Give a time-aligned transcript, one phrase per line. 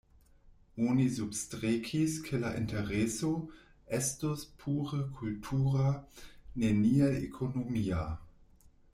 [0.91, 3.29] Oni substrekis ke la intereso
[3.97, 5.91] estus pure kultura,
[6.63, 8.01] neniel ekonomia.